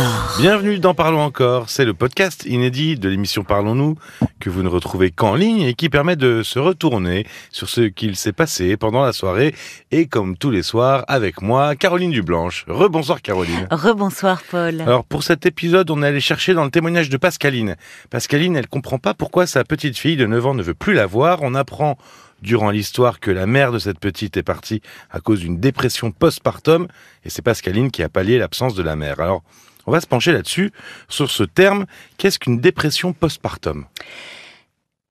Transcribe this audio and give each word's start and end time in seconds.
encore. 0.00 0.36
Bienvenue 0.38 0.78
dans 0.78 0.94
Parlons 0.94 1.20
encore, 1.20 1.68
c'est 1.68 1.84
le 1.84 1.94
podcast 1.94 2.44
inédit 2.46 2.96
de 2.96 3.08
l'émission 3.08 3.44
Parlons-nous 3.44 3.96
que 4.38 4.48
vous 4.48 4.62
ne 4.62 4.68
retrouvez 4.68 5.10
qu'en 5.10 5.34
ligne 5.34 5.62
et 5.62 5.74
qui 5.74 5.88
permet 5.88 6.16
de 6.16 6.42
se 6.42 6.58
retourner 6.58 7.26
sur 7.50 7.68
ce 7.68 7.82
qu'il 7.82 8.16
s'est 8.16 8.32
passé 8.32 8.76
pendant 8.76 9.02
la 9.02 9.12
soirée 9.12 9.54
et 9.90 10.06
comme 10.06 10.36
tous 10.36 10.50
les 10.50 10.62
soirs 10.62 11.04
avec 11.08 11.42
moi, 11.42 11.76
Caroline 11.76 12.10
Dublanche. 12.10 12.64
Rebonsoir 12.68 13.20
Caroline. 13.20 13.66
Rebonsoir 13.70 14.42
Paul. 14.50 14.80
Alors 14.80 15.04
pour 15.04 15.22
cet 15.22 15.44
épisode, 15.46 15.90
on 15.90 16.02
est 16.02 16.06
allé 16.06 16.20
chercher 16.20 16.54
dans 16.54 16.64
le 16.64 16.70
témoignage 16.70 17.10
de 17.10 17.16
Pascaline. 17.16 17.76
Pascaline, 18.08 18.56
elle 18.56 18.68
comprend 18.68 18.98
pas 18.98 19.14
pourquoi 19.14 19.46
sa 19.46 19.64
petite 19.64 19.98
fille 19.98 20.16
de 20.16 20.26
9 20.26 20.46
ans 20.46 20.54
ne 20.54 20.62
veut 20.62 20.74
plus 20.74 20.94
la 20.94 21.06
voir. 21.06 21.40
On 21.42 21.54
apprend 21.54 21.98
durant 22.42 22.70
l'histoire 22.70 23.20
que 23.20 23.30
la 23.30 23.46
mère 23.46 23.72
de 23.72 23.78
cette 23.78 23.98
petite 23.98 24.38
est 24.38 24.42
partie 24.42 24.80
à 25.10 25.20
cause 25.20 25.40
d'une 25.40 25.60
dépression 25.60 26.10
postpartum 26.10 26.86
et 27.24 27.30
c'est 27.30 27.42
Pascaline 27.42 27.90
qui 27.90 28.02
a 28.02 28.08
pallié 28.08 28.38
l'absence 28.38 28.74
de 28.74 28.82
la 28.82 28.96
mère. 28.96 29.20
Alors, 29.20 29.42
on 29.86 29.92
va 29.92 30.00
se 30.00 30.06
pencher 30.06 30.32
là-dessus, 30.32 30.72
sur 31.08 31.30
ce 31.30 31.42
terme. 31.42 31.86
Qu'est-ce 32.18 32.38
qu'une 32.38 32.60
dépression 32.60 33.12
postpartum? 33.12 33.86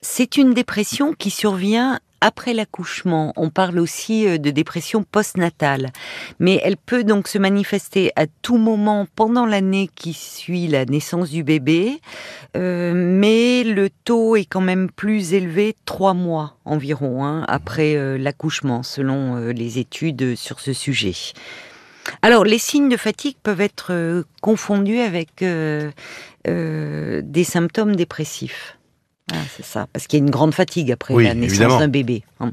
C'est 0.01 0.37
une 0.37 0.53
dépression 0.53 1.13
qui 1.13 1.29
survient 1.29 1.99
après 2.21 2.53
l'accouchement. 2.53 3.33
On 3.35 3.49
parle 3.49 3.79
aussi 3.79 4.27
euh, 4.27 4.37
de 4.37 4.49
dépression 4.49 5.03
postnatale. 5.03 5.91
Mais 6.39 6.59
elle 6.63 6.77
peut 6.77 7.03
donc 7.03 7.27
se 7.27 7.37
manifester 7.37 8.11
à 8.15 8.25
tout 8.41 8.57
moment 8.57 9.07
pendant 9.15 9.45
l'année 9.45 9.89
qui 9.95 10.13
suit 10.13 10.67
la 10.67 10.85
naissance 10.85 11.29
du 11.29 11.43
bébé. 11.43 12.01
Euh, 12.57 12.93
mais 12.95 13.63
le 13.63 13.89
taux 13.89 14.35
est 14.35 14.45
quand 14.45 14.61
même 14.61 14.89
plus 14.89 15.33
élevé 15.33 15.75
trois 15.85 16.13
mois 16.13 16.57
environ 16.65 17.25
hein, 17.25 17.45
après 17.47 17.95
euh, 17.95 18.17
l'accouchement, 18.17 18.83
selon 18.83 19.37
les 19.49 19.79
études 19.79 20.35
sur 20.35 20.59
ce 20.59 20.73
sujet. 20.73 21.13
Alors, 22.21 22.43
les 22.43 22.59
signes 22.59 22.89
de 22.89 22.97
fatigue 22.97 23.37
peuvent 23.41 23.61
être 23.61 24.23
confondus 24.41 24.99
avec 24.99 25.43
des 26.45 27.43
symptômes 27.43 27.95
dépressifs. 27.95 28.77
Ah, 29.31 29.35
c'est 29.55 29.65
ça, 29.65 29.87
parce 29.93 30.07
qu'il 30.07 30.19
y 30.19 30.21
a 30.21 30.25
une 30.25 30.31
grande 30.31 30.53
fatigue 30.53 30.91
après 30.91 31.13
la 31.21 31.33
naissance 31.33 31.79
d'un 31.79 31.87
bébé. 31.87 32.23
Hein. 32.39 32.51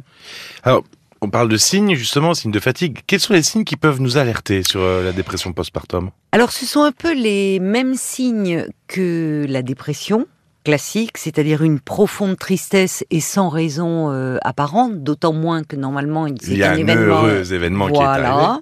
Alors, 0.63 0.85
on 1.23 1.31
parle 1.31 1.49
de 1.49 1.57
signes, 1.57 1.95
justement, 1.95 2.35
signes 2.35 2.51
de 2.51 2.61
fatigue. 2.61 3.01
Quels 3.07 3.21
sont 3.21 3.33
les 3.33 3.43
signes 3.43 3.65
qui 3.65 3.77
peuvent 3.77 4.01
nous 4.01 4.19
alerter 4.19 4.63
sur 4.63 4.81
euh, 4.81 5.05
la 5.05 5.13
dépression 5.13 5.53
postpartum? 5.53 6.11
Alors, 6.33 6.53
ce 6.53 6.67
sont 6.67 6.83
un 6.83 6.93
peu 6.93 7.15
les 7.15 7.61
mêmes 7.61 7.95
signes 7.95 8.67
que 8.87 9.47
la 9.49 9.63
dépression 9.63 10.27
classique, 10.65 11.17
c'est-à-dire 11.17 11.63
une 11.63 11.79
profonde 11.79 12.37
tristesse 12.37 13.05
et 13.11 13.21
sans 13.21 13.49
raison 13.49 14.11
euh, 14.11 14.37
apparente, 14.43 15.03
d'autant 15.03 15.33
moins 15.33 15.63
que 15.63 15.77
normalement 15.77 16.27
il 16.27 16.57
y 16.57 16.65
a 16.65 16.73
un, 16.73 16.77
événement, 16.77 17.23
heureux 17.23 17.55
événement 17.55 17.89
qui 17.89 18.01
est 18.01 18.05
arrivé. 18.05 18.61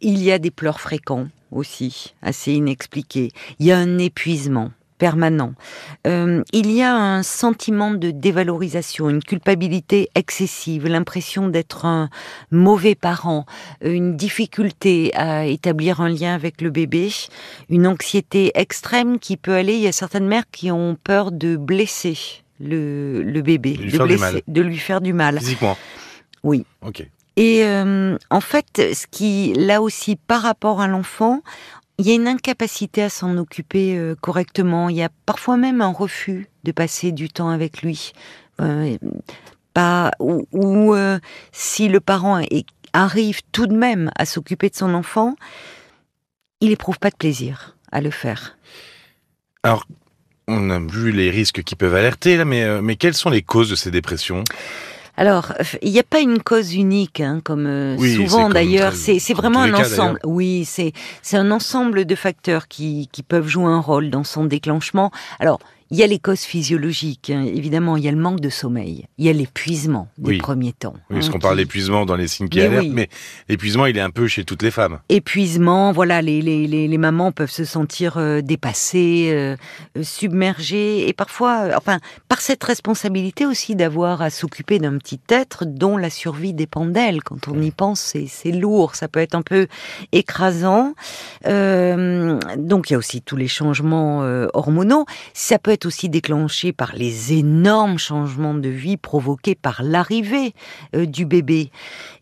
Il 0.00 0.22
y 0.22 0.32
a 0.32 0.38
des 0.38 0.50
pleurs 0.50 0.80
fréquents 0.80 1.28
aussi, 1.50 2.14
assez 2.22 2.52
inexpliqués. 2.52 3.30
Il 3.58 3.66
y 3.66 3.72
a 3.72 3.78
un 3.78 3.98
épuisement 3.98 4.70
permanent. 4.98 5.52
Euh, 6.06 6.42
il 6.52 6.70
y 6.70 6.82
a 6.82 6.94
un 6.94 7.22
sentiment 7.22 7.92
de 7.92 8.10
dévalorisation, 8.10 9.10
une 9.10 9.22
culpabilité 9.22 10.08
excessive, 10.14 10.86
l'impression 10.86 11.48
d'être 11.48 11.84
un 11.84 12.08
mauvais 12.50 12.94
parent, 12.94 13.44
une 13.82 14.16
difficulté 14.16 15.14
à 15.14 15.44
établir 15.46 16.00
un 16.00 16.08
lien 16.08 16.34
avec 16.34 16.60
le 16.60 16.70
bébé, 16.70 17.10
une 17.68 17.86
anxiété 17.86 18.52
extrême 18.54 19.18
qui 19.18 19.36
peut 19.36 19.54
aller, 19.54 19.74
il 19.74 19.82
y 19.82 19.88
a 19.88 19.92
certaines 19.92 20.26
mères 20.26 20.50
qui 20.50 20.70
ont 20.70 20.96
peur 21.02 21.30
de 21.30 21.56
blesser 21.56 22.16
le, 22.58 23.42
bébé, 23.42 23.74
de 23.74 23.82
lui, 23.82 23.90
faire 23.90 24.06
du 24.06 24.16
mal. 24.16 24.42
de 24.46 24.62
lui 24.62 24.78
faire 24.78 25.00
du 25.00 25.12
mal. 25.12 25.38
Physiquement 25.38 25.76
Oui. 26.42 26.64
Ok. 26.80 27.06
Et 27.36 27.64
euh, 27.64 28.16
en 28.30 28.40
fait, 28.40 28.94
ce 28.94 29.06
qui, 29.06 29.52
là 29.54 29.82
aussi, 29.82 30.16
par 30.16 30.42
rapport 30.42 30.80
à 30.80 30.86
l'enfant, 30.86 31.42
il 31.98 32.06
y 32.06 32.12
a 32.12 32.14
une 32.14 32.28
incapacité 32.28 33.02
à 33.02 33.08
s'en 33.10 33.36
occuper 33.36 33.96
euh, 33.96 34.14
correctement. 34.20 34.88
Il 34.88 34.96
y 34.96 35.02
a 35.02 35.10
parfois 35.26 35.56
même 35.56 35.82
un 35.82 35.92
refus 35.92 36.48
de 36.64 36.72
passer 36.72 37.12
du 37.12 37.28
temps 37.28 37.50
avec 37.50 37.82
lui. 37.82 38.12
Euh, 38.60 38.96
ou, 40.18 40.94
si 41.52 41.88
le 41.88 42.00
parent 42.00 42.40
arrive 42.94 43.40
tout 43.52 43.66
de 43.66 43.76
même 43.76 44.10
à 44.16 44.24
s'occuper 44.24 44.70
de 44.70 44.74
son 44.74 44.94
enfant, 44.94 45.36
il 46.62 46.70
n'éprouve 46.70 46.98
pas 46.98 47.10
de 47.10 47.16
plaisir 47.16 47.76
à 47.92 48.00
le 48.00 48.10
faire. 48.10 48.56
Alors, 49.62 49.86
on 50.48 50.70
a 50.70 50.78
vu 50.78 51.12
les 51.12 51.28
risques 51.28 51.62
qui 51.62 51.76
peuvent 51.76 51.94
alerter, 51.94 52.42
mais 52.46 52.96
quelles 52.96 53.12
sont 53.12 53.28
les 53.28 53.42
causes 53.42 53.68
de 53.68 53.76
ces 53.76 53.90
dépressions? 53.90 54.44
Alors, 55.16 55.54
il 55.80 55.92
n'y 55.92 55.98
a 55.98 56.02
pas 56.02 56.20
une 56.20 56.42
cause 56.42 56.74
unique, 56.74 57.20
hein, 57.20 57.40
comme 57.42 57.66
euh, 57.66 57.96
souvent 58.16 58.50
d'ailleurs. 58.50 58.92
C'est 58.92 59.34
vraiment 59.34 59.62
un 59.62 59.74
ensemble. 59.74 60.18
Oui, 60.24 60.64
c'est 60.66 60.92
c'est 61.22 61.36
un 61.36 61.50
ensemble 61.50 62.04
de 62.04 62.14
facteurs 62.14 62.68
qui 62.68 63.08
qui 63.12 63.22
peuvent 63.22 63.48
jouer 63.48 63.66
un 63.66 63.80
rôle 63.80 64.10
dans 64.10 64.24
son 64.24 64.44
déclenchement. 64.44 65.10
Alors, 65.40 65.58
il 65.90 65.98
y 65.98 66.02
a 66.02 66.06
les 66.06 66.18
causes 66.18 66.40
physiologiques, 66.40 67.30
hein. 67.30 67.44
évidemment, 67.44 67.96
il 67.96 68.04
y 68.04 68.08
a 68.08 68.10
le 68.10 68.16
manque 68.18 68.40
de 68.40 68.48
sommeil, 68.48 69.06
il 69.18 69.24
y 69.24 69.28
a 69.28 69.32
l'épuisement 69.32 70.08
des 70.18 70.38
premiers 70.38 70.72
temps. 70.72 70.94
Oui, 71.10 71.16
parce 71.16 71.28
hein, 71.28 71.32
qu'on 71.32 71.38
parle 71.38 71.58
d'épuisement 71.58 72.04
dans 72.04 72.16
les 72.16 72.26
signes 72.26 72.48
qui 72.48 72.60
alertent, 72.60 72.88
mais 72.90 73.08
l'épuisement, 73.48 73.86
il 73.86 73.96
est 73.96 74.00
un 74.00 74.10
peu 74.10 74.26
chez 74.26 74.44
toutes 74.44 74.62
les 74.62 74.72
femmes. 74.72 74.98
Épuisement, 75.08 75.92
voilà, 75.92 76.22
les, 76.22 76.42
les, 76.42 76.66
les, 76.66 76.88
les 76.88 76.98
mamans 76.98 77.30
peuvent 77.30 77.50
se 77.50 77.64
sentir 77.64 78.16
euh, 78.16 78.40
dépassées, 78.40 79.30
euh, 79.32 79.56
submergées, 80.02 81.08
et 81.08 81.12
parfois, 81.12 81.60
euh, 81.60 81.72
enfin, 81.76 81.98
par 82.28 82.40
cette 82.40 82.64
responsabilité 82.64 83.46
aussi 83.46 83.76
d'avoir 83.76 84.22
à 84.22 84.30
s'occuper 84.30 84.80
d'un 84.80 84.98
petit 84.98 85.20
être 85.28 85.64
dont 85.64 85.96
la 85.96 86.10
survie 86.10 86.52
dépend 86.52 86.86
d'elle. 86.86 87.22
Quand 87.22 87.46
on 87.46 87.62
y 87.62 87.70
pense, 87.70 88.16
c'est 88.26 88.52
lourd, 88.52 88.96
ça 88.96 89.06
peut 89.06 89.20
être 89.20 89.36
un 89.36 89.42
peu 89.42 89.68
écrasant. 90.10 90.94
donc, 91.44 92.90
il 92.90 92.92
y 92.92 92.94
a 92.94 92.98
aussi 92.98 93.22
tous 93.22 93.36
les 93.36 93.48
changements 93.48 94.20
hormonaux. 94.52 95.06
Ça 95.32 95.58
peut 95.58 95.75
aussi 95.84 96.08
déclenché 96.08 96.72
par 96.72 96.94
les 96.94 97.32
énormes 97.34 97.98
changements 97.98 98.54
de 98.54 98.68
vie 98.68 98.96
provoqués 98.96 99.54
par 99.54 99.82
l'arrivée 99.82 100.54
euh, 100.94 101.04
du 101.04 101.26
bébé. 101.26 101.70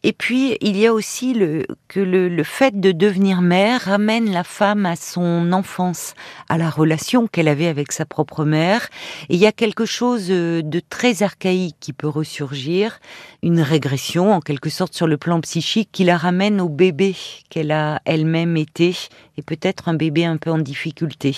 Et 0.02 0.12
puis, 0.12 0.56
il 0.60 0.76
y 0.76 0.86
a 0.86 0.92
aussi 0.92 1.34
le, 1.34 1.66
que 1.88 2.00
le, 2.00 2.42
fait 2.42 2.80
de 2.80 2.92
devenir 2.92 3.40
mère 3.40 3.82
ramène 3.82 4.32
la 4.32 4.44
femme 4.44 4.86
à 4.86 4.96
son 4.96 5.52
enfance, 5.52 6.14
à 6.48 6.58
la 6.58 6.70
relation 6.70 7.26
qu'elle 7.26 7.48
avait 7.48 7.68
avec 7.68 7.92
sa 7.92 8.04
propre 8.04 8.44
mère. 8.44 8.88
Et 9.28 9.34
il 9.34 9.40
y 9.40 9.46
a 9.46 9.52
quelque 9.52 9.84
chose 9.84 10.26
euh, 10.30 10.62
de 10.62 10.80
très 10.80 11.22
archaïque 11.22 11.76
qui 11.78 11.92
peut 11.92 12.08
ressurgir, 12.08 12.98
une 13.42 13.60
régression 13.60 14.32
en 14.32 14.40
quelque 14.40 14.70
sorte 14.70 14.94
sur 14.94 15.06
le 15.06 15.18
plan 15.18 15.40
psychique 15.40 15.90
qui 15.92 16.04
la 16.04 16.16
ramène 16.16 16.60
au 16.60 16.68
bébé 16.68 17.14
qu'elle 17.50 17.70
a 17.70 18.00
elle-même 18.04 18.56
été 18.56 18.96
et 19.36 19.42
peut-être 19.42 19.88
un 19.88 19.94
bébé 19.94 20.24
un 20.24 20.36
peu 20.36 20.50
en 20.50 20.58
difficulté. 20.58 21.36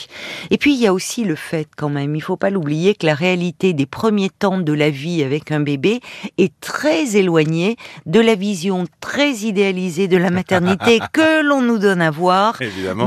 Et 0.50 0.58
puis 0.58 0.74
il 0.74 0.80
y 0.80 0.86
a 0.86 0.92
aussi 0.92 1.24
le 1.24 1.34
fait 1.34 1.68
quand 1.76 1.88
même, 1.88 2.14
il 2.14 2.22
faut 2.22 2.36
pas 2.36 2.50
l'oublier 2.50 2.94
que 2.94 3.06
la 3.06 3.14
réalité 3.14 3.72
des 3.72 3.86
premiers 3.86 4.30
temps 4.30 4.58
de 4.58 4.72
la 4.72 4.90
vie 4.90 5.22
avec 5.22 5.52
un 5.52 5.60
bébé 5.60 6.00
est 6.38 6.52
très 6.60 7.16
éloignée 7.16 7.76
de 8.06 8.20
la 8.20 8.34
vision 8.34 8.84
très 9.00 9.32
idéalisée 9.32 10.08
de 10.08 10.16
la 10.16 10.30
maternité 10.30 11.00
que 11.12 11.42
l'on 11.42 11.62
nous 11.62 11.78
donne 11.78 12.02
à 12.02 12.10
voir, 12.10 12.58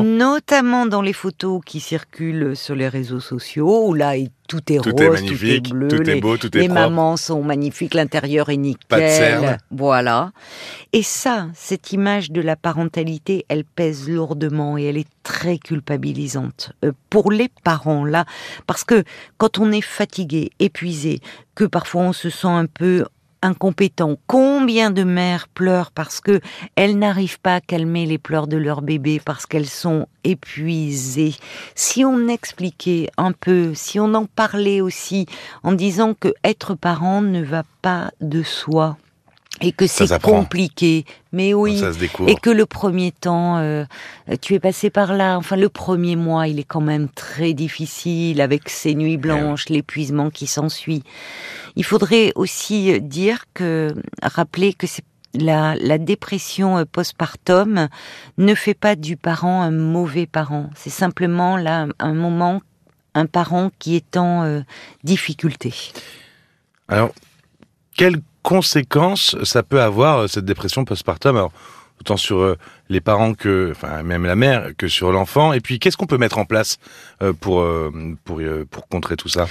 notamment 0.03 0.85
dans 0.85 1.01
les 1.01 1.13
photos 1.13 1.61
qui 1.65 1.79
circulent 1.79 2.55
sur 2.55 2.75
les 2.75 2.87
réseaux 2.87 3.19
sociaux 3.19 3.87
où 3.87 3.93
là 3.93 4.15
tout 4.49 4.73
est 4.73 4.79
rose, 4.79 5.23
tout 5.23 5.45
est 5.45 5.69
bleu, 5.69 5.87
tout 5.87 6.09
est 6.09 6.19
beau, 6.19 6.35
tout 6.35 6.57
est 6.57 6.61
les 6.61 6.67
mamans 6.67 7.17
sont 7.17 7.43
magnifiques, 7.43 7.93
l'intérieur 7.93 8.49
est 8.49 8.57
nickel, 8.57 9.59
voilà. 9.69 10.31
Et 10.91 11.03
ça, 11.03 11.47
cette 11.53 11.93
image 11.93 12.31
de 12.31 12.41
la 12.41 12.55
parentalité, 12.55 13.45
elle 13.47 13.63
pèse 13.63 14.09
lourdement 14.09 14.75
et 14.77 14.85
elle 14.85 14.97
est 14.97 15.07
très 15.21 15.59
culpabilisante 15.59 16.73
euh, 16.83 16.91
pour 17.11 17.31
les 17.31 17.49
parents 17.63 18.03
là, 18.03 18.25
parce 18.65 18.83
que 18.83 19.03
quand 19.37 19.59
on 19.59 19.71
est 19.71 19.81
fatigué, 19.81 20.49
épuisé, 20.57 21.19
que 21.53 21.65
parfois 21.65 22.01
on 22.01 22.13
se 22.13 22.31
sent 22.31 22.47
un 22.47 22.65
peu 22.65 23.05
incompétents. 23.41 24.17
Combien 24.27 24.91
de 24.91 25.03
mères 25.03 25.47
pleurent 25.47 25.91
parce 25.91 26.19
que 26.19 26.41
elles 26.75 26.97
n'arrivent 26.97 27.39
pas 27.39 27.55
à 27.55 27.61
calmer 27.61 28.05
les 28.05 28.17
pleurs 28.17 28.47
de 28.47 28.57
leur 28.57 28.81
bébé 28.81 29.21
parce 29.23 29.45
qu'elles 29.45 29.69
sont 29.69 30.07
épuisées. 30.23 31.35
Si 31.75 32.03
on 32.05 32.27
expliquait 32.27 33.09
un 33.17 33.31
peu, 33.31 33.73
si 33.73 33.99
on 33.99 34.13
en 34.13 34.25
parlait 34.25 34.81
aussi 34.81 35.25
en 35.63 35.73
disant 35.73 36.13
que 36.13 36.33
être 36.43 36.75
parent 36.75 37.21
ne 37.21 37.41
va 37.41 37.63
pas 37.81 38.11
de 38.21 38.43
soi, 38.43 38.97
et 39.61 39.71
que 39.71 39.87
c'est 39.87 40.21
compliqué. 40.21 41.05
Mais 41.31 41.53
oui, 41.53 41.81
et 42.27 42.35
que 42.35 42.49
le 42.49 42.65
premier 42.65 43.11
temps, 43.11 43.57
euh, 43.57 43.85
tu 44.41 44.55
es 44.55 44.59
passé 44.59 44.89
par 44.89 45.13
là. 45.13 45.37
Enfin, 45.37 45.55
le 45.55 45.69
premier 45.69 46.15
mois, 46.15 46.47
il 46.47 46.59
est 46.59 46.63
quand 46.63 46.81
même 46.81 47.07
très 47.09 47.53
difficile 47.53 48.41
avec 48.41 48.69
ces 48.69 48.95
nuits 48.95 49.17
blanches, 49.17 49.69
l'épuisement 49.69 50.29
qui 50.29 50.47
s'ensuit. 50.47 51.03
Il 51.75 51.83
faudrait 51.83 52.31
aussi 52.35 52.99
dire 53.01 53.45
que, 53.53 53.93
rappeler 54.23 54.73
que 54.73 54.87
c'est 54.87 55.03
la, 55.33 55.75
la, 55.75 55.97
dépression 55.97 56.77
euh, 56.77 56.85
postpartum 56.85 57.87
ne 58.37 58.55
fait 58.55 58.73
pas 58.73 58.95
du 58.95 59.17
parent 59.17 59.61
un 59.61 59.71
mauvais 59.71 60.25
parent. 60.25 60.69
C'est 60.75 60.89
simplement 60.89 61.57
là 61.57 61.87
un 61.99 62.13
moment, 62.13 62.61
un 63.13 63.25
parent 63.25 63.71
qui 63.79 63.95
est 63.95 64.17
en 64.17 64.43
euh, 64.43 64.61
difficulté. 65.03 65.73
Alors, 66.87 67.11
quelles 67.95 68.21
conséquences 68.43 69.35
ça 69.43 69.63
peut 69.63 69.81
avoir, 69.81 70.19
euh, 70.19 70.27
cette 70.27 70.45
dépression 70.45 70.85
postpartum. 70.85 71.35
Alors, 71.35 71.51
autant 71.99 72.17
sur 72.17 72.55
les 72.89 73.01
parents 73.01 73.33
que, 73.33 73.69
enfin 73.71 74.01
même 74.03 74.25
la 74.25 74.35
mère, 74.35 74.71
que 74.77 74.87
sur 74.87 75.11
l'enfant. 75.11 75.53
Et 75.53 75.59
puis, 75.59 75.79
qu'est-ce 75.79 75.95
qu'on 75.95 76.07
peut 76.07 76.17
mettre 76.17 76.39
en 76.39 76.45
place 76.45 76.77
euh, 77.21 77.33
pour 77.33 77.61
euh, 77.61 77.91
pour 78.25 78.39
euh, 78.39 78.65
pour 78.69 78.87
contrer 78.87 79.15
tout 79.15 79.29
ça? 79.29 79.47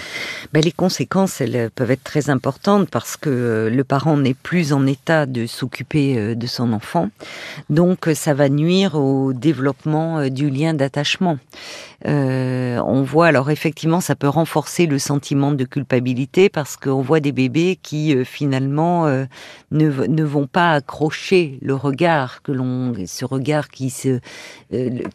Ben, 0.52 0.62
les 0.62 0.72
conséquences, 0.72 1.40
elles 1.40 1.70
peuvent 1.70 1.90
être 1.90 2.04
très 2.04 2.30
importantes 2.30 2.90
parce 2.90 3.16
que 3.16 3.70
le 3.72 3.84
parent 3.84 4.16
n'est 4.16 4.34
plus 4.34 4.72
en 4.72 4.86
état 4.86 5.26
de 5.26 5.46
s'occuper 5.46 6.34
de 6.34 6.46
son 6.46 6.72
enfant, 6.72 7.10
donc 7.70 8.08
ça 8.14 8.34
va 8.34 8.48
nuire 8.48 8.96
au 8.96 9.32
développement 9.32 10.28
du 10.28 10.50
lien 10.50 10.74
d'attachement. 10.74 11.38
On 12.04 13.02
voit 13.02 13.26
alors 13.26 13.50
effectivement 13.50 14.00
ça 14.00 14.14
peut 14.14 14.28
renforcer 14.28 14.86
le 14.86 14.98
sentiment 14.98 15.52
de 15.52 15.64
culpabilité 15.64 16.48
parce 16.48 16.76
qu'on 16.76 17.02
voit 17.02 17.20
des 17.20 17.32
bébés 17.32 17.78
qui 17.82 18.24
finalement 18.24 19.06
ne, 19.06 19.26
ne, 19.72 20.22
vont 20.22 20.46
pas 20.46 20.74
accrocher 20.74 21.58
le 21.60 21.74
regard 21.74 22.42
que 22.42 22.52
l'on 22.52 22.94
ce 23.06 23.24
regard 23.28 23.68
qui 23.68 23.90
se 23.90 24.20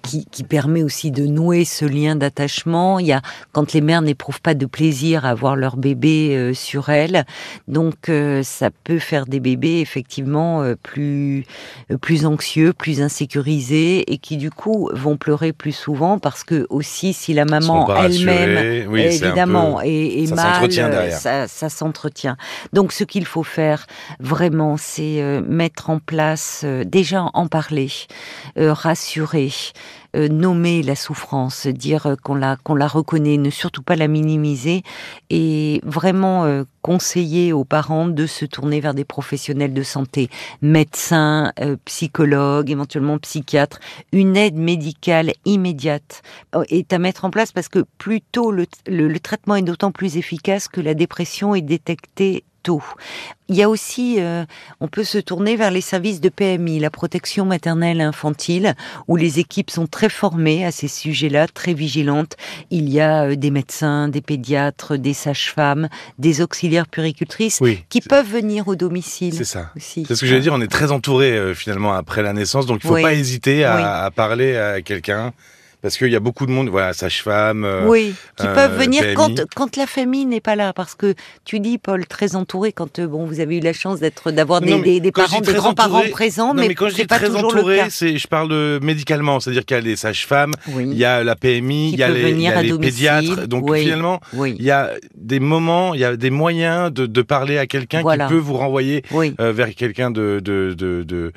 qui, 0.02 0.26
qui, 0.26 0.44
permet 0.44 0.84
aussi 0.84 1.12
de 1.12 1.26
nouer 1.26 1.66
ce 1.66 1.86
lien 1.86 2.16
d'attachement. 2.16 3.00
Il 3.00 3.08
y 3.08 3.12
a 3.12 3.22
quand 3.52 3.74
les 3.74 3.82
mères 3.82 4.02
n'éprouvent 4.02 4.42
pas 4.42 4.54
de 4.54 4.66
plaisir 4.66 5.26
à 5.26 5.34
voir 5.34 5.56
leur 5.56 5.78
bébé 5.78 6.54
sur 6.54 6.90
elles 6.90 7.26
donc 7.68 8.10
ça 8.44 8.70
peut 8.84 9.00
faire 9.00 9.26
des 9.26 9.40
bébés 9.40 9.80
effectivement 9.80 10.64
plus 10.82 11.46
plus 12.02 12.26
anxieux 12.26 12.74
plus 12.74 13.02
insécurisés 13.02 14.12
et 14.12 14.18
qui 14.18 14.38
du 14.38 14.50
coup 14.50 14.90
vont 14.94 15.18
pleurer 15.18 15.54
plus 15.54 15.72
souvent 15.72 16.20
parce 16.20 16.44
que 16.44 16.66
aussi 16.70 17.14
si 17.14 17.34
la 17.34 17.46
maman 17.46 17.88
elle-même, 17.96 18.96
évidemment, 18.96 19.82
est, 19.82 20.34
mal, 20.34 21.12
ça, 21.12 21.48
ça 21.48 21.70
s'entretient. 21.70 22.38
Donc 22.74 22.92
ce 22.92 23.04
qu'il 23.04 23.26
faut 23.26 23.44
faire 23.44 23.86
vraiment, 24.20 24.78
c'est 24.78 25.22
euh, 25.22 25.42
mettre 25.42 25.90
en 25.90 26.00
place, 26.00 26.62
euh, 26.64 26.84
déjà 26.84 27.26
en 27.34 27.48
parler, 27.48 27.90
euh, 28.58 28.74
rassurer, 28.74 29.52
euh, 30.16 30.28
nommer 30.28 30.84
la 30.84 30.96
souffrance, 30.96 31.68
dire 31.68 32.16
qu'on 32.24 32.36
la 32.36 32.58
qu'on 32.58 32.76
la 32.76 32.88
reconnaît, 32.88 33.38
ne 33.38 33.50
surtout 33.50 33.84
pas 33.84 33.96
la 33.96 34.08
minimiser 34.08 34.84
et 35.30 35.82
vraiment 35.84 36.46
euh, 36.46 36.64
conseiller 36.82 37.54
aux 37.54 37.64
parents 37.64 38.08
de 38.08 38.26
se 38.26 38.46
tourner 38.46 38.80
vers 38.80 38.94
des 38.94 39.06
professionnels 39.06 39.74
de 39.74 39.84
santé, 39.84 40.30
médecins, 40.62 41.52
psychologues, 41.86 42.70
éventuellement 42.70 43.18
psychiatres, 43.20 43.80
une 44.12 44.36
aide 44.36 44.56
médicale 44.56 45.32
immédiate 45.46 46.22
est 46.70 46.92
à 46.92 47.00
mettre 47.00 47.26
en 47.26 47.30
place 47.30 47.52
parce 47.52 47.70
que 47.70 47.86
plus 47.98 48.22
tôt 48.22 48.52
le, 48.52 48.66
le 48.88 49.20
traitement 49.20 49.56
est 49.56 49.62
d'autant 49.62 49.92
plus 49.92 50.18
efficace 50.18 50.68
que 50.68 50.82
la 50.82 50.94
dépression 50.94 51.56
est 51.56 51.62
détectée 51.62 52.44
il 53.50 53.56
y 53.56 53.64
a 53.64 53.70
aussi, 53.70 54.16
euh, 54.20 54.46
on 54.80 54.88
peut 54.88 55.04
se 55.04 55.18
tourner 55.18 55.56
vers 55.56 55.70
les 55.70 55.82
services 55.82 56.22
de 56.22 56.30
PMI, 56.30 56.80
la 56.80 56.90
protection 56.90 57.46
maternelle 57.46 58.02
infantile, 58.02 58.74
où 59.08 59.16
les 59.16 59.40
équipes 59.40 59.70
sont 59.70 59.86
très 59.86 60.10
formées 60.10 60.66
à 60.66 60.72
ces 60.72 60.88
sujets-là, 60.88 61.48
très 61.48 61.74
vigilantes. 61.74 62.36
Il 62.72 62.90
y 62.90 63.00
a 63.00 63.26
euh, 63.26 63.36
des 63.36 63.52
médecins, 63.52 64.08
des 64.08 64.22
pédiatres, 64.22 64.98
des 64.98 65.14
sages-femmes, 65.14 65.90
des 66.18 66.42
auxiliaires 66.42 66.88
puricultrices 66.88 67.60
qui 67.90 68.02
peuvent 68.02 68.30
venir 68.30 68.68
au 68.68 68.76
domicile. 68.76 69.34
C'est 69.34 69.44
ça. 69.44 69.72
C'est 69.78 70.16
ce 70.16 70.22
que 70.22 70.26
j'allais 70.26 70.42
dire. 70.42 70.54
On 70.54 70.62
est 70.62 70.72
très 70.72 70.92
entouré 70.92 71.32
euh, 71.38 71.54
finalement 71.54 71.94
après 71.94 72.24
la 72.24 72.34
naissance, 72.34 72.66
donc 72.66 72.84
il 72.84 72.90
ne 72.90 72.96
faut 72.96 73.02
pas 73.02 73.14
hésiter 73.14 73.66
à, 73.66 74.04
à 74.04 74.12
parler 74.12 74.56
à 74.56 74.82
quelqu'un 74.82 75.34
parce 75.84 75.98
qu'il 75.98 76.08
y 76.08 76.16
a 76.16 76.22
beaucoup 76.22 76.46
de 76.46 76.52
monde, 76.52 76.70
voilà, 76.70 76.94
sage-femme. 76.94 77.66
Euh, 77.66 77.86
oui, 77.86 78.16
qui 78.38 78.48
peuvent 78.48 78.76
euh, 78.76 78.78
venir 78.78 79.04
quand, 79.16 79.42
quand 79.54 79.76
la 79.76 79.86
famille 79.86 80.26
n'est 80.26 80.40
pas 80.40 80.56
là, 80.56 80.72
parce 80.72 80.96
que 80.96 81.14
tu 81.44 81.60
dis, 81.60 81.78
Paul, 81.78 82.08
très 82.08 82.38
entouré, 82.38 82.72
quand 82.72 83.00
euh, 83.00 83.08
bon, 83.08 83.26
vous 83.26 83.42
avez 83.42 83.58
eu 83.58 83.60
la 83.60 83.74
chance 83.74 84.00
d'être 84.00 84.32
d'avoir 84.32 84.62
des, 84.62 85.02
des, 85.02 85.12
parents, 85.12 85.42
des 85.42 85.52
grands-parents 85.52 86.10
présents, 86.10 86.54
mais, 86.54 86.70
mais 86.70 86.74
quand 86.74 86.88
je 86.88 86.96
dis 86.96 87.06
très 87.06 87.36
entouré, 87.36 87.82
c'est, 87.90 88.18
je 88.18 88.28
parle 88.30 88.80
médicalement, 88.82 89.42
c'est-à-dire 89.42 89.66
qu'il 89.66 89.76
y 89.76 89.80
a 89.82 89.84
les 89.84 89.98
sages-femmes, 89.98 90.54
il 90.70 90.94
y 90.94 91.04
a 91.04 91.22
la 91.22 91.36
PMI, 91.36 91.92
il 91.92 92.00
y 92.00 92.04
a 92.04 92.10
les, 92.10 92.32
il 92.32 92.40
y 92.40 92.48
a 92.48 92.62
les 92.62 92.78
pédiatres, 92.78 93.50
donc 93.50 93.76
finalement, 93.76 94.22
il 94.34 94.64
y 94.64 94.72
a 94.72 94.92
des 95.16 95.42
moments, 95.42 95.94
il 95.94 96.00
y 96.00 96.06
a 96.06 96.16
des 96.16 96.30
moyens 96.30 96.94
de, 96.94 97.06
de 97.06 97.22
parler 97.22 97.58
à 97.58 97.68
quelqu'un 97.68 98.04
qui 98.04 98.18
peut 98.30 98.38
vous 98.38 98.56
renvoyer 98.56 99.04
vers 99.38 99.76
quelqu'un 99.76 100.12
de, 100.12 100.40
de, 100.42 100.74
de, 100.78 101.04
de 101.04 101.34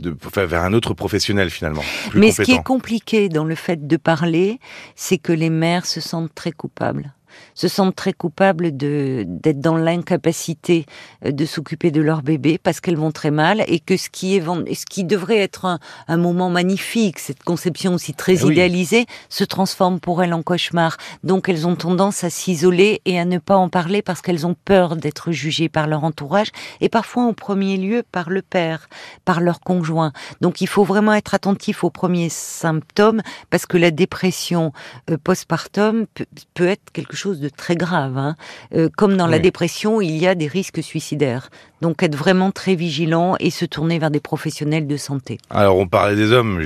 de, 0.00 0.16
vers 0.36 0.62
un 0.62 0.72
autre 0.72 0.94
professionnel 0.94 1.50
finalement. 1.50 1.82
Mais 2.14 2.32
ce 2.32 2.42
qui 2.42 2.52
est 2.52 2.62
compliqué 2.62 3.28
dans 3.28 3.44
le 3.44 3.54
fait 3.54 3.86
de 3.86 3.96
parler, 3.96 4.58
c'est 4.94 5.18
que 5.18 5.32
les 5.32 5.50
mères 5.50 5.86
se 5.86 6.00
sentent 6.00 6.34
très 6.34 6.52
coupables 6.52 7.12
se 7.54 7.68
sentent 7.68 7.96
très 7.96 8.12
coupables 8.12 8.76
de 8.76 9.24
d'être 9.26 9.60
dans 9.60 9.76
l'incapacité 9.76 10.86
euh, 11.24 11.32
de 11.32 11.44
s'occuper 11.44 11.90
de 11.90 12.00
leur 12.00 12.22
bébé 12.22 12.58
parce 12.58 12.80
qu'elles 12.80 12.96
vont 12.96 13.12
très 13.12 13.30
mal 13.30 13.64
et 13.66 13.80
que 13.80 13.96
ce 13.96 14.08
qui 14.10 14.36
est 14.36 14.40
ce 14.40 14.86
qui 14.86 15.04
devrait 15.04 15.38
être 15.38 15.64
un, 15.64 15.78
un 16.08 16.16
moment 16.16 16.50
magnifique, 16.50 17.18
cette 17.18 17.42
conception 17.42 17.94
aussi 17.94 18.14
très 18.14 18.44
eh 18.44 18.50
idéalisée, 18.50 19.06
se 19.28 19.44
transforme 19.44 20.00
pour 20.00 20.22
elles 20.22 20.34
en 20.34 20.42
cauchemar. 20.42 20.96
Donc 21.24 21.48
elles 21.48 21.66
ont 21.66 21.76
tendance 21.76 22.24
à 22.24 22.30
s'isoler 22.30 23.00
et 23.04 23.18
à 23.18 23.24
ne 23.24 23.38
pas 23.38 23.56
en 23.56 23.68
parler 23.68 24.02
parce 24.02 24.20
qu'elles 24.22 24.46
ont 24.46 24.56
peur 24.64 24.96
d'être 24.96 25.32
jugées 25.32 25.68
par 25.68 25.86
leur 25.86 26.04
entourage 26.04 26.48
et 26.80 26.88
parfois 26.88 27.24
en 27.24 27.32
premier 27.32 27.76
lieu 27.76 28.02
par 28.10 28.30
le 28.30 28.42
père, 28.42 28.88
par 29.24 29.40
leur 29.40 29.60
conjoint. 29.60 30.12
Donc 30.40 30.60
il 30.60 30.66
faut 30.66 30.84
vraiment 30.84 31.14
être 31.14 31.34
attentif 31.34 31.84
aux 31.84 31.90
premiers 31.90 32.28
symptômes 32.28 33.22
parce 33.50 33.66
que 33.66 33.76
la 33.76 33.90
dépression 33.90 34.72
euh, 35.10 35.16
postpartum 35.22 36.06
peut, 36.14 36.26
peut 36.54 36.66
être 36.66 36.90
quelque 36.92 37.16
chose 37.16 37.19
de 37.28 37.48
très 37.48 37.76
grave. 37.76 38.16
Hein. 38.16 38.36
Euh, 38.74 38.88
comme 38.96 39.16
dans 39.16 39.26
la 39.26 39.38
dépression, 39.38 40.00
il 40.00 40.16
y 40.16 40.26
a 40.26 40.34
des 40.34 40.46
risques 40.46 40.82
suicidaires. 40.82 41.50
Donc 41.80 42.02
être 42.02 42.16
vraiment 42.16 42.50
très 42.50 42.74
vigilant 42.74 43.36
et 43.40 43.50
se 43.50 43.64
tourner 43.64 43.98
vers 43.98 44.10
des 44.10 44.20
professionnels 44.20 44.86
de 44.86 44.96
santé. 44.96 45.38
Alors 45.50 45.76
on 45.78 45.86
parlait 45.86 46.16
des 46.16 46.32
hommes, 46.32 46.62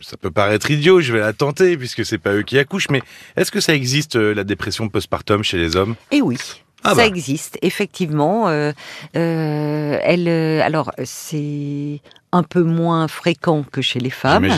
ça 0.00 0.16
peut 0.16 0.30
paraître 0.30 0.70
idiot, 0.70 1.00
je 1.00 1.12
vais 1.12 1.20
la 1.20 1.32
tenter 1.32 1.76
puisque 1.76 2.04
c'est 2.04 2.18
pas 2.18 2.34
eux 2.34 2.42
qui 2.42 2.58
accouchent, 2.58 2.90
mais 2.90 3.02
est-ce 3.36 3.50
que 3.50 3.60
ça 3.60 3.74
existe 3.74 4.16
euh, 4.16 4.34
la 4.34 4.44
dépression 4.44 4.88
postpartum 4.88 5.42
chez 5.42 5.58
les 5.58 5.76
hommes? 5.76 5.94
Eh 6.10 6.20
oui. 6.20 6.38
Ah 6.84 6.90
ça 6.90 6.96
bah. 6.96 7.06
existe, 7.06 7.58
effectivement. 7.62 8.48
Euh, 8.48 8.72
elle, 9.14 10.28
alors 10.62 10.92
c'est 11.04 12.00
un 12.32 12.42
peu 12.42 12.62
moins 12.62 13.06
fréquent 13.06 13.64
que 13.70 13.80
chez 13.80 14.00
les 14.00 14.10
femmes, 14.10 14.48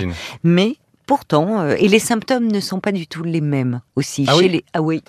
mais 0.43 0.77
pourtant, 1.07 1.69
et 1.69 1.87
les 1.87 1.99
symptômes 1.99 2.51
ne 2.51 2.61
sont 2.61 2.81
pas 2.81 2.93
du 2.93 3.07
tout 3.07 3.25
les 3.25 3.43
mêmes 3.43 3.83
aussi. 3.95 4.25
Ah 4.27 4.33
chez 4.33 4.39
oui? 4.39 4.49
les, 4.49 4.65
ah 4.73 4.81
oui, 4.81 5.03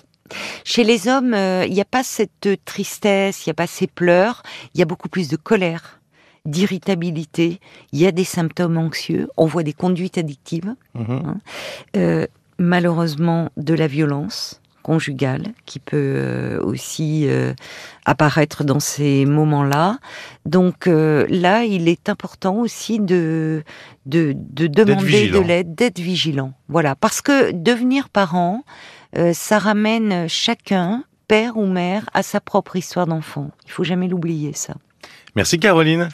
chez 0.64 0.84
les 0.84 1.08
hommes, 1.08 1.34
euh, 1.34 1.64
il 1.66 1.72
n'y 1.72 1.80
a 1.80 1.86
pas 1.86 2.02
cette 2.02 2.48
tristesse, 2.64 3.46
il 3.46 3.48
n'y 3.48 3.52
a 3.52 3.54
pas 3.54 3.66
ces 3.66 3.86
pleurs, 3.86 4.42
il 4.74 4.78
y 4.78 4.82
a 4.82 4.86
beaucoup 4.86 5.08
plus 5.08 5.28
de 5.28 5.36
colère, 5.36 6.00
d'irritabilité, 6.44 7.60
il 7.92 8.00
y 8.00 8.06
a 8.06 8.12
des 8.12 8.24
symptômes 8.24 8.76
anxieux, 8.76 9.28
on 9.36 9.46
voit 9.46 9.62
des 9.62 9.72
conduites 9.72 10.18
addictives, 10.18 10.74
mhm. 10.94 11.04
hein. 11.10 11.38
euh, 11.96 12.26
malheureusement 12.58 13.50
de 13.56 13.74
la 13.74 13.86
violence 13.86 14.60
conjugale 14.82 15.48
qui 15.64 15.80
peut 15.80 15.96
euh, 15.96 16.62
aussi 16.62 17.26
apparaître 18.04 18.62
dans 18.62 18.78
ces 18.78 19.26
moments-là. 19.26 19.98
Donc 20.44 20.86
là, 20.86 21.64
il 21.64 21.88
est 21.88 22.08
important 22.08 22.60
aussi 22.60 23.00
de, 23.00 23.64
de, 24.06 24.32
de 24.36 24.68
demander 24.68 25.28
de 25.28 25.40
l'aide, 25.40 25.74
d'être 25.74 25.98
vigilant. 25.98 26.52
Voilà, 26.68 26.94
parce 26.94 27.20
que 27.20 27.50
devenir 27.50 28.08
parent, 28.08 28.62
euh, 29.16 29.32
ça 29.32 29.58
ramène 29.58 30.28
chacun, 30.28 31.04
père 31.28 31.56
ou 31.56 31.66
mère, 31.66 32.08
à 32.14 32.22
sa 32.22 32.40
propre 32.40 32.76
histoire 32.76 33.06
d'enfant. 33.06 33.50
Il 33.64 33.72
faut 33.72 33.84
jamais 33.84 34.08
l'oublier, 34.08 34.52
ça. 34.52 34.74
Merci 35.34 35.58
Caroline. 35.58 36.08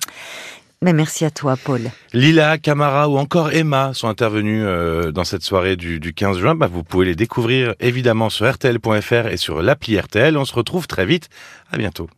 Mais 0.82 0.92
merci 0.92 1.24
à 1.24 1.30
toi, 1.30 1.56
Paul. 1.56 1.90
Lila, 2.12 2.58
Camara 2.58 3.08
ou 3.08 3.16
encore 3.16 3.52
Emma 3.52 3.92
sont 3.94 4.08
intervenus 4.08 4.64
euh, 4.66 5.12
dans 5.12 5.22
cette 5.22 5.42
soirée 5.42 5.76
du, 5.76 6.00
15 6.12 6.38
juin. 6.38 6.54
Bah, 6.56 6.66
vous 6.66 6.82
pouvez 6.82 7.06
les 7.06 7.14
découvrir 7.14 7.74
évidemment 7.78 8.30
sur 8.30 8.50
RTL.fr 8.50 9.28
et 9.28 9.36
sur 9.36 9.62
l'appli 9.62 9.98
RTL. 9.98 10.36
On 10.36 10.44
se 10.44 10.54
retrouve 10.54 10.88
très 10.88 11.06
vite. 11.06 11.28
À 11.70 11.78
bientôt. 11.78 12.10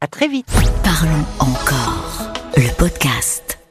À 0.00 0.06
très 0.06 0.28
vite. 0.28 0.48
Parlons 0.84 1.24
encore. 1.40 2.32
Le 2.56 2.72
podcast. 2.76 3.63